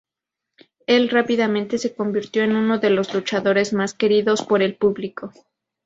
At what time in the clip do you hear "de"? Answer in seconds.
2.79-2.89